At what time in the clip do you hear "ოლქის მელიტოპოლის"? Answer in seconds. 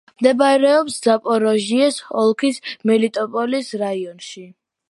2.23-3.73